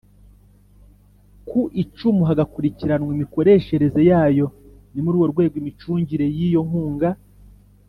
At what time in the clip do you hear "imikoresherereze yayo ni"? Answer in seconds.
3.15-5.01